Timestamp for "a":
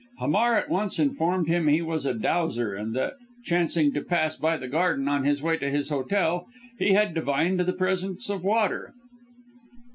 2.07-2.13